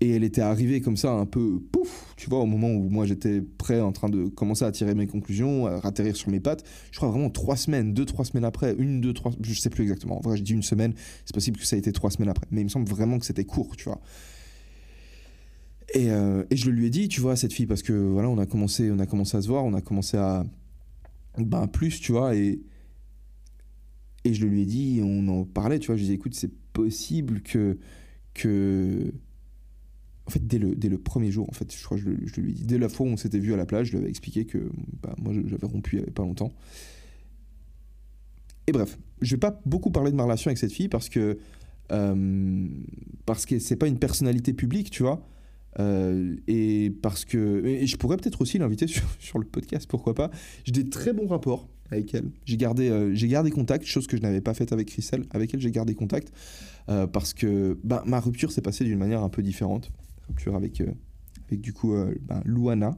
[0.03, 3.05] Et elle était arrivée comme ça, un peu pouf, tu vois, au moment où moi
[3.05, 6.63] j'étais prêt, en train de commencer à tirer mes conclusions, à ratterrir sur mes pattes.
[6.91, 9.83] Je crois vraiment trois semaines, deux, trois semaines après, une, deux, trois, je sais plus
[9.83, 10.17] exactement.
[10.17, 12.47] En vrai, je dis une semaine, c'est possible que ça ait été trois semaines après.
[12.49, 14.01] Mais il me semble vraiment que c'était court, tu vois.
[15.93, 17.93] Et, euh, et je le lui ai dit, tu vois, à cette fille, parce que
[17.93, 20.45] voilà, on a commencé, on a commencé à se voir, on a commencé à.
[21.37, 22.61] Ben, plus, tu vois, et.
[24.23, 26.35] Et je lui ai dit, on en parlait, tu vois, je lui ai dit, écoute,
[26.35, 27.79] c'est possible que.
[28.33, 29.13] que
[30.27, 32.41] en fait, dès le, dès le premier jour, en fait, je crois que je, je
[32.41, 33.99] lui ai dit, dès la fois où on s'était vu à la plage, je lui
[33.99, 34.69] avais expliqué que
[35.01, 36.53] bah, moi, j'avais rompu il n'y avait pas longtemps.
[38.67, 41.39] Et bref, je vais pas beaucoup parler de ma relation avec cette fille parce que
[41.91, 42.67] euh,
[43.25, 45.27] parce que c'est pas une personnalité publique, tu vois.
[45.79, 50.31] Euh, et parce que je pourrais peut-être aussi l'inviter sur, sur le podcast, pourquoi pas.
[50.65, 52.31] J'ai des très bons rapports avec elle.
[52.45, 55.25] J'ai gardé, euh, j'ai gardé contact, chose que je n'avais pas faite avec Christelle.
[55.31, 56.31] Avec elle, j'ai gardé contact
[56.89, 59.91] euh, parce que bah, ma rupture s'est passée d'une manière un peu différente.
[60.27, 60.81] Rupture avec,
[61.47, 62.97] avec du coup bah, Luana,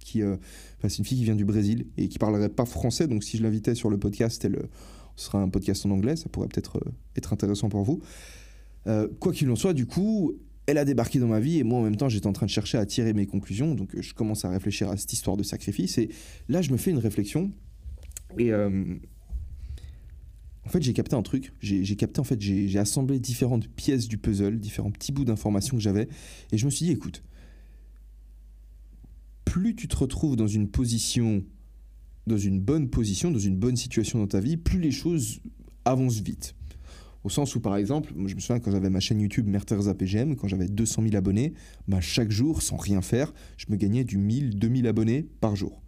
[0.00, 3.06] qui, enfin, c'est une fille qui vient du Brésil et qui parlerait pas français.
[3.06, 4.66] Donc si je l'invitais sur le podcast, elle,
[5.14, 6.16] ce sera un podcast en anglais.
[6.16, 6.80] Ça pourrait peut-être
[7.16, 8.00] être intéressant pour vous.
[9.20, 10.34] Quoi qu'il en soit, du coup,
[10.66, 12.50] elle a débarqué dans ma vie et moi en même temps j'étais en train de
[12.50, 13.74] chercher à tirer mes conclusions.
[13.74, 16.10] Donc je commence à réfléchir à cette histoire de sacrifice et
[16.48, 17.50] là je me fais une réflexion
[18.38, 18.96] et euh,
[20.64, 21.52] en fait j'ai capté un truc.
[21.60, 25.82] J'ai capté en fait j'ai assemblé différentes pièces du puzzle, différents petits bouts d'informations que
[25.82, 26.08] j'avais
[26.52, 27.22] et je me suis dit écoute,
[29.44, 31.44] plus tu te retrouves dans une position,
[32.26, 35.40] dans une bonne position, dans une bonne situation dans ta vie, plus les choses
[35.84, 36.54] avancent vite.
[37.24, 40.34] Au sens où, par exemple, je me souviens quand j'avais ma chaîne YouTube Merterza PGM,
[40.36, 41.54] quand j'avais 200 000 abonnés,
[41.86, 45.82] bah, chaque jour, sans rien faire, je me gagnais du 1000, 2000 abonnés par jour.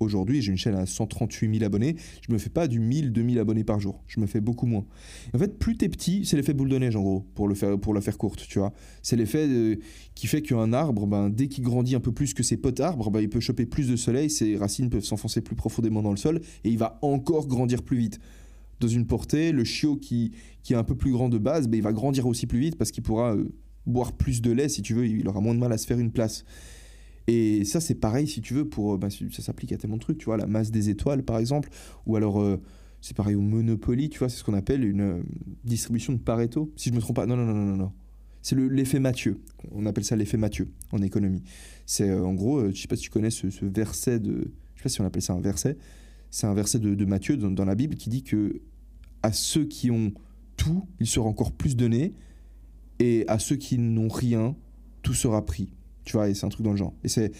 [0.00, 1.96] Aujourd'hui, j'ai une chaîne à 138 000 abonnés.
[2.26, 4.02] Je me fais pas du 1000, 2000 abonnés par jour.
[4.06, 4.84] Je me fais beaucoup moins.
[5.32, 7.78] En fait, plus t'es petit, c'est l'effet boule de neige en gros, pour, le faire,
[7.78, 8.72] pour la faire courte, tu vois.
[9.02, 9.76] C'est l'effet euh,
[10.14, 13.10] qui fait qu'un arbre, ben, dès qu'il grandit un peu plus que ses potes arbres,
[13.10, 16.16] ben, il peut choper plus de soleil, ses racines peuvent s'enfoncer plus profondément dans le
[16.16, 18.20] sol et il va encore grandir plus vite.
[18.84, 21.78] Dans une portée, le chiot qui, qui est un peu plus grand de base, ben,
[21.78, 23.48] il va grandir aussi plus vite parce qu'il pourra euh,
[23.86, 25.98] boire plus de lait si tu veux, il aura moins de mal à se faire
[25.98, 26.44] une place.
[27.26, 30.18] Et ça, c'est pareil, si tu veux, pour, bah, ça s'applique à tellement de trucs,
[30.18, 31.70] tu vois, la masse des étoiles, par exemple,
[32.04, 32.60] ou alors, euh,
[33.00, 35.24] c'est pareil au Monopoly, tu vois, c'est ce qu'on appelle une
[35.64, 37.26] distribution de Pareto, si je me trompe pas.
[37.26, 37.92] Non, non, non, non, non.
[38.42, 39.40] C'est l'effet Mathieu.
[39.72, 41.42] On appelle ça l'effet Mathieu en économie.
[41.86, 44.88] C'est en gros, je sais pas si tu connais ce, verset de, je sais pas
[44.90, 45.78] si on appelle ça un verset.
[46.30, 48.60] C'est un verset de, de Matthieu dans, la Bible qui dit que
[49.24, 50.12] à ceux qui ont
[50.58, 52.12] tout, il sera encore plus donné,
[52.98, 54.54] et à ceux qui n'ont rien,
[55.02, 55.70] tout sera pris.
[56.04, 56.92] Tu vois, et c'est un truc dans le genre.
[57.04, 57.32] Et c'est,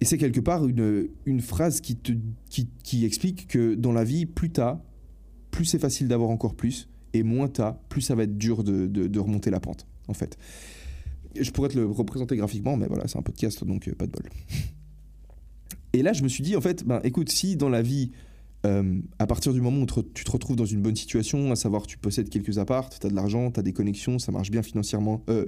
[0.00, 2.12] et c'est quelque part une, une phrase qui, te,
[2.50, 4.80] qui, qui explique que dans la vie, plus t'as,
[5.52, 8.88] plus c'est facile d'avoir encore plus, et moins t'as, plus ça va être dur de,
[8.88, 10.36] de, de, remonter la pente, en fait.
[11.40, 14.10] Je pourrais te le représenter graphiquement, mais voilà, c'est un podcast, donc euh, pas de
[14.10, 14.24] bol.
[15.92, 18.10] Et là, je me suis dit, en fait, ben, écoute, si dans la vie,
[18.64, 21.86] euh, à partir du moment où tu te retrouves dans une bonne situation, à savoir
[21.86, 24.62] tu possèdes quelques appartes, tu as de l'argent, tu as des connexions, ça marche bien
[24.62, 25.46] financièrement, euh,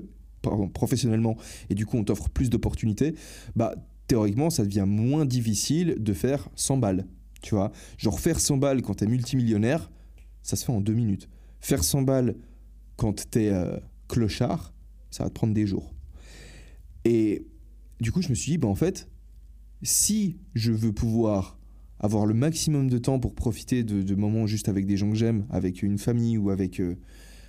[0.75, 1.37] professionnellement
[1.71, 3.15] et du coup on t'offre plus d'opportunités,
[3.57, 3.75] bah
[4.07, 7.07] théoriquement ça devient moins difficile de faire 100 balles.
[7.43, 9.91] Tu vois, genre faire 100 balles quand t'es multimillionnaire,
[10.43, 11.29] ça se fait en deux minutes.
[11.61, 12.37] Faire 100 balles
[12.97, 14.73] quand t'es euh, clochard,
[15.11, 15.95] ça va te prendre des jours.
[17.05, 17.47] Et
[18.01, 19.09] du coup je me suis dit, bah en fait,
[19.83, 21.59] si je veux pouvoir
[22.01, 25.47] avoir le maximum de temps pour profiter de, moments juste avec des gens que j'aime,
[25.51, 26.97] avec une famille ou avec euh,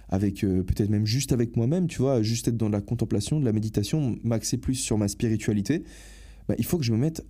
[0.09, 3.45] avec euh, peut-être même juste avec moi-même, tu vois, juste être dans la contemplation, de
[3.45, 5.83] la méditation, m'axer plus sur ma spiritualité,
[6.47, 7.25] bah, il faut que je me mette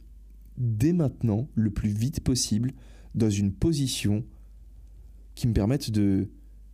[0.57, 2.73] dès maintenant, le plus vite possible,
[3.15, 4.23] dans une position
[5.35, 6.29] qui me permette de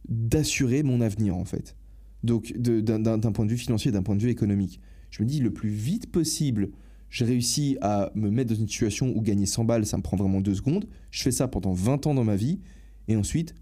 [0.10, 1.77] d'assurer mon avenir en fait.
[2.23, 4.82] Donc d'un point de vue financier, d'un point de vue économique.
[5.12, 6.71] Je me dis le plus vite possible,
[7.13, 10.17] j'ai réussi à me mettre dans une situation où gagner 100 balles, ça me prend
[10.17, 10.88] vraiment deux secondes.
[11.12, 12.60] Je fais ça pendant 20 ans dans ma vie
[13.08, 13.54] et ensuite,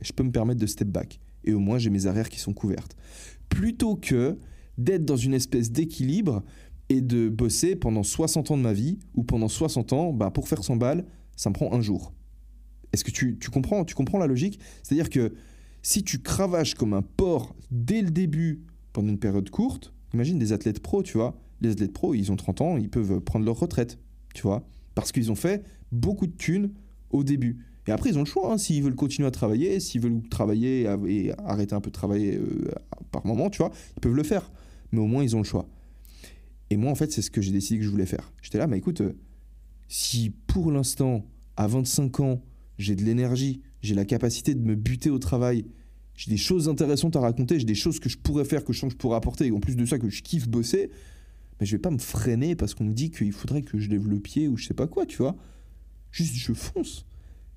[0.00, 2.54] je peux me permettre de step back et au moins j'ai mes arrières qui sont
[2.54, 2.96] couvertes.
[3.50, 4.38] Plutôt que
[4.78, 6.42] d'être dans une espèce d'équilibre
[6.88, 10.48] et de bosser pendant 60 ans de ma vie, ou pendant 60 ans, bah pour
[10.48, 11.04] faire 100 balles,
[11.36, 12.14] ça me prend un jour.
[12.94, 14.58] Est-ce que tu, comprends, tu comprends la logique?
[14.82, 15.34] C'est-à-dire que
[15.82, 18.62] si tu cravaches comme un porc dès le début
[18.94, 21.38] pendant une période courte, imagine des athlètes pros, tu vois.
[21.60, 23.98] Les athlètes pros, ils ont 30 ans, ils peuvent prendre leur retraite,
[24.34, 24.66] tu vois.
[24.94, 26.70] Parce qu'ils ont fait beaucoup de thunes
[27.10, 27.64] au début.
[27.86, 28.52] Et après, ils ont le choix.
[28.52, 32.36] Hein, s'ils veulent continuer à travailler, s'ils veulent travailler et arrêter un peu de travailler
[32.36, 32.70] euh,
[33.10, 34.50] par moment, tu vois, ils peuvent le faire.
[34.92, 35.68] Mais au moins, ils ont le choix.
[36.70, 38.32] Et moi, en fait, c'est ce que j'ai décidé que je voulais faire.
[38.42, 39.16] J'étais là, mais écoute, euh,
[39.88, 41.24] si pour l'instant,
[41.56, 42.42] à 25 ans,
[42.76, 45.64] j'ai de l'énergie, j'ai la capacité de me buter au travail,
[46.14, 48.80] j'ai des choses intéressantes à raconter, j'ai des choses que je pourrais faire, que je
[48.80, 50.90] sens que je pourrais apporter, et en plus de ça, que je kiffe bosser,
[51.60, 54.08] mais je vais pas me freiner parce qu'on me dit qu'il faudrait que je lève
[54.08, 55.36] le pied ou je sais pas quoi, tu vois.
[56.10, 57.04] Juste, je fonce.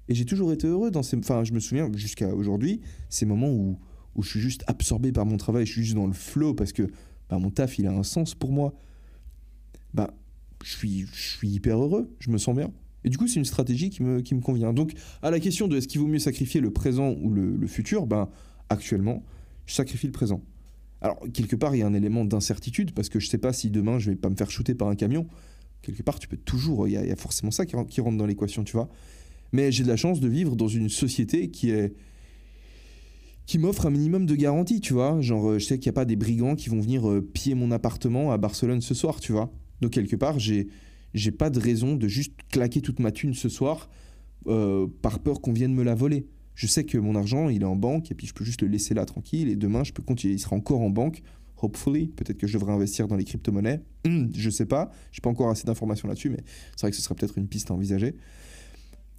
[0.08, 1.18] Et j'ai toujours été heureux dans ces.
[1.18, 3.80] Enfin, je me souviens jusqu'à aujourd'hui, ces moments où,
[4.16, 6.74] où je suis juste absorbé par mon travail, je suis juste dans le flow parce
[6.74, 6.84] que
[7.30, 8.74] bah, mon taf, il a un sens pour moi.
[9.94, 10.14] Bah,
[10.64, 12.72] je suis, je suis hyper heureux, je me sens bien.
[13.04, 14.74] Et du coup, c'est une stratégie qui me, qui me convient.
[14.74, 17.68] Donc, à la question de est-ce qu'il vaut mieux sacrifier le présent ou le, le
[17.68, 18.30] futur, ben,
[18.70, 19.24] actuellement,
[19.66, 20.44] je sacrifie le présent.
[21.02, 23.70] Alors, quelque part, il y a un élément d'incertitude parce que je sais pas si
[23.70, 25.28] demain je vais pas me faire shooter par un camion.
[25.82, 26.88] Quelque part, tu peux toujours.
[26.88, 28.90] Il y, y, a forcément ça qui, qui rentre dans l'équation, tu vois.
[29.52, 31.94] Mais j'ai de la chance de vivre dans une société qui est
[33.46, 35.20] qui m'offre un minimum de garantie, tu vois.
[35.20, 37.54] Genre, euh, je sais qu'il n'y a pas des brigands qui vont venir euh, piller
[37.54, 39.52] mon appartement à Barcelone ce soir, tu vois.
[39.82, 40.68] Donc, quelque part, j'ai,
[41.14, 43.90] j'ai pas de raison de juste claquer toute ma thune ce soir
[44.48, 46.28] euh, par peur qu'on vienne me la voler.
[46.62, 48.68] Je sais que mon argent, il est en banque et puis je peux juste le
[48.68, 50.36] laisser là tranquille et demain, je peux continuer.
[50.36, 51.24] Il sera encore en banque,
[51.58, 52.10] hopefully.
[52.10, 53.82] Peut-être que je devrais investir dans les crypto-monnaies.
[54.36, 54.92] je sais pas.
[55.12, 56.44] J'ai pas encore assez d'informations là-dessus, mais
[56.76, 58.16] c'est vrai que ce serait peut-être une piste à envisager.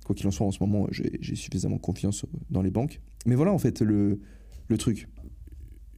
[0.04, 3.00] Quoi qu'il en soit, en ce moment, j'ai suffisamment confiance dans les banques.
[3.26, 4.20] Mais voilà, en fait, le,
[4.68, 5.08] le truc.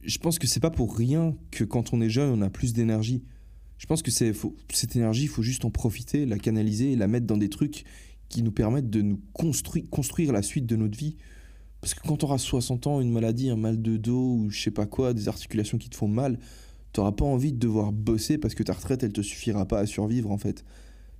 [0.01, 2.73] Je pense que c'est pas pour rien que quand on est jeune, on a plus
[2.73, 3.23] d'énergie.
[3.77, 4.33] Je pense que c'est
[4.73, 7.83] cette énergie, il faut juste en profiter, la canaliser la mettre dans des trucs
[8.29, 11.17] qui nous permettent de nous construire la suite de notre vie.
[11.85, 14.59] Parce que quand tu auras 60 ans, une maladie, un mal de dos ou je
[14.59, 16.39] sais pas quoi, des articulations qui te font mal,
[16.93, 19.77] tu n'auras pas envie de devoir bosser parce que ta retraite, elle te suffira pas
[19.77, 20.65] à survivre en fait.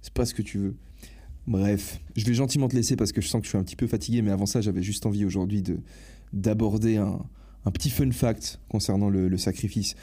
[0.02, 0.76] C'est pas ce que tu veux.
[1.46, 3.76] Bref, je vais gentiment te laisser parce que je sens que je suis un petit
[3.76, 5.78] peu fatigué, mais avant ça, j'avais juste envie aujourd'hui de
[6.34, 7.20] d'aborder un,
[7.72, 9.94] petit fun fact concernant le, sacrifice.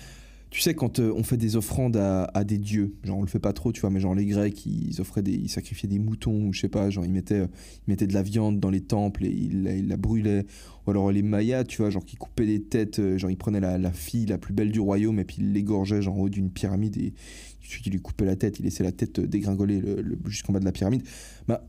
[0.53, 3.39] Tu sais, quand euh, on fait des offrandes à, des dieux, genre on le fait
[3.39, 6.49] pas trop, tu vois, mais genre les Grecs, ils offraient des, ils sacrifiaient des moutons,
[6.49, 9.25] ou je sais pas, genre ils mettaient, ils mettaient de la viande dans les temples
[9.25, 10.45] et ils, la- brûlaient.
[10.87, 13.61] Ou alors les Mayas, tu vois, genre qui coupaient des têtes, euh, genre ils prenaient
[13.61, 16.29] la, la fille la plus belle du royaume et puis ils l'égorgeaient genre en haut
[16.29, 17.15] d'une pyramide et
[17.63, 20.53] celui qui lui coupait la tête, il laissait la tête euh, dégringoler le- le- jusqu'en
[20.53, 21.03] bas de la pyramide.
[21.49, 21.65] Bah,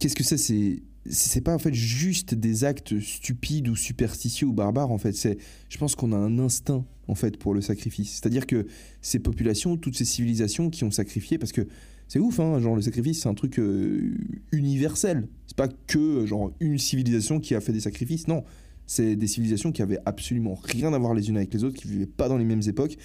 [0.00, 4.52] qu'est-ce que c'est C'est c'est pas en fait juste des actes stupides ou superstitieux ou
[4.52, 5.12] barbares en fait.
[5.12, 5.38] C'est
[5.68, 8.14] je pense qu'on a un instinct en fait pour le sacrifice.
[8.14, 8.66] C'est à dire que
[9.00, 11.66] ces populations toutes ces civilisations qui ont sacrifié parce que
[12.08, 14.14] c'est ouf hein genre le sacrifice c'est un truc euh,
[14.52, 15.28] universel.
[15.46, 18.28] C'est pas que euh, genre une civilisation qui a fait des sacrifices.
[18.28, 18.44] Non
[18.86, 21.88] c'est des civilisations qui avaient absolument rien à voir les unes avec les autres qui
[21.88, 22.96] vivaient pas dans les mêmes époques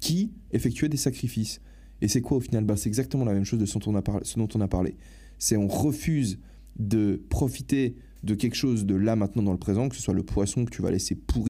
[0.00, 1.60] qui effectuaient des sacrifices.
[2.00, 2.64] Et c'est quoi au final?
[2.64, 4.96] Bah, c'est exactement la même chose de ce dont on a parlé.
[5.38, 6.38] C'est on refuse
[6.78, 10.22] de profiter de quelque chose de là maintenant dans le présent, que ce soit le
[10.22, 11.49] poisson que tu vas laisser pourrir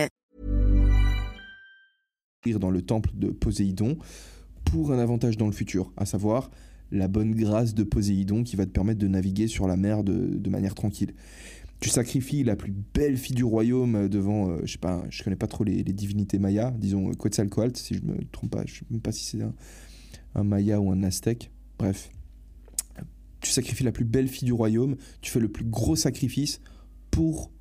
[2.49, 3.97] Dans le temple de Poséidon
[4.65, 6.49] pour un avantage dans le futur, à savoir
[6.91, 10.49] la bonne grâce de Poséidon qui va te permettre de naviguer sur la mer de,
[10.49, 11.13] manière tranquille.
[11.79, 15.35] Tu sacrifies la plus belle fille du royaume devant, euh, je sais pas, je connais
[15.35, 18.85] pas trop les, divinités mayas, disons euh, Quetzalcoatl, si je me trompe pas, je sais
[18.89, 19.39] même pas si c'est
[20.35, 22.09] un maya ou un aztèque, bref.
[23.39, 26.59] Tu sacrifies la plus belle fille du royaume, tu fais le plus gros sacrifice
[27.09, 27.51] pour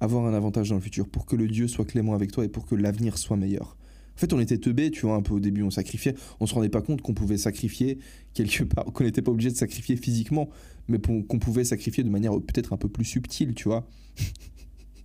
[0.00, 2.48] avoir un avantage dans le futur, pour que le Dieu soit clément avec toi et
[2.48, 3.76] pour que l'avenir soit meilleur.
[4.20, 6.14] En fait, on était teubés, tu vois, un peu au début, on sacrifiait.
[6.40, 7.98] On se rendait pas compte qu'on pouvait sacrifier
[8.34, 10.50] quelque part, qu'on n'était pas obligé de sacrifier physiquement,
[10.88, 13.88] mais qu'on pouvait sacrifier de manière peut-être un peu plus subtile, tu vois.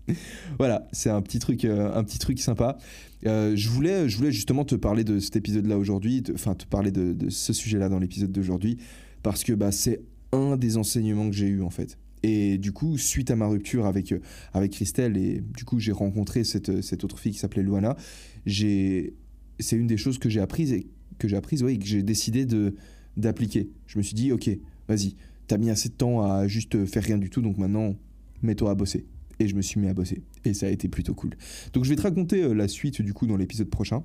[0.60, 2.78] voilà, c'est un petit truc, euh, un petit truc sympa.
[3.26, 6.92] Euh, je voulais, je voulais justement te parler de cet épisode-là aujourd'hui, enfin te parler
[6.92, 8.80] de, de ce sujet-là dans l'épisode d'aujourd'hui,
[9.24, 10.02] parce que bah, c'est
[10.34, 11.98] un des enseignements que j'ai eu en fait.
[12.28, 14.20] Et du coup, suite à ma rupture avec, euh,
[14.52, 17.96] avec Christelle, et du coup, j'ai rencontré cette, cette autre fille qui s'appelait Luana,
[18.48, 20.88] c'est une des choses que j'ai apprises et
[21.20, 22.48] que j'ai apprises, ouais, j'ai décidé
[23.16, 23.70] d'appliquer.
[23.86, 24.50] Je me suis dit, ok,
[24.88, 25.14] vas-y,
[25.46, 27.96] t'as mis assez de temps à juste faire rien du tout, donc maintenant,
[28.42, 29.06] mets-toi à bosser.
[29.38, 30.24] Et je me suis mis à bosser.
[30.46, 31.36] Et ça a été plutôt cool.
[31.74, 34.02] Donc je vais te raconter euh, la suite du coup dans l'épisode prochain.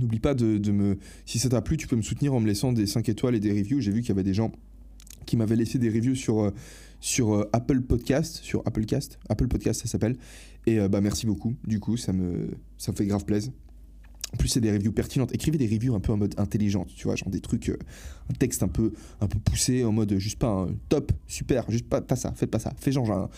[0.00, 0.98] N'oublie pas de, de me...
[1.26, 3.40] Si ça t'a plu, tu peux me soutenir en me laissant des 5 étoiles et
[3.40, 3.80] des reviews.
[3.80, 4.50] J'ai vu qu'il y avait des gens
[5.26, 6.50] qui m'avaient laissé des reviews sur, euh,
[7.00, 10.16] sur euh, Apple Podcast, sur Applecast, Apple Podcast ça s'appelle.
[10.66, 11.54] Et euh, bah merci beaucoup.
[11.66, 13.52] Du coup, ça me, ça fait grave plaisir.
[14.32, 15.32] En plus, c'est des reviews pertinentes.
[15.34, 18.62] Écrivez des reviews un peu en mode intelligente, tu vois, genre des trucs, un texte
[18.64, 22.32] un peu, un peu poussé, en mode juste pas top, super, juste pas, pas ça,
[22.32, 22.72] faites pas ça.
[22.76, 23.30] Fais genre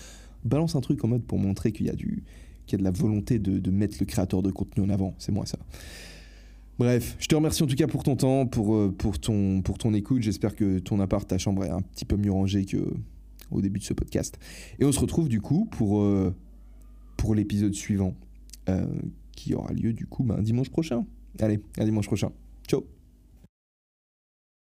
[0.44, 2.22] balance un truc en mode pour montrer qu'il y a du,
[2.66, 5.14] qu'il a de la volonté de mettre le créateur de contenu en avant.
[5.18, 5.58] C'est moi ça.
[6.78, 9.78] Bref, je te remercie en tout cas pour ton temps, pour, euh, pour, ton, pour
[9.78, 10.22] ton écoute.
[10.22, 12.78] J'espère que ton appart, ta chambre est un petit peu mieux rangée que
[13.50, 14.38] au début de ce podcast.
[14.78, 16.34] Et on se retrouve du coup pour, euh,
[17.16, 18.14] pour l'épisode suivant,
[18.68, 18.86] euh,
[19.32, 21.04] qui aura lieu du coup ben, dimanche prochain.
[21.40, 22.30] Allez, à dimanche prochain.
[22.68, 22.97] Ciao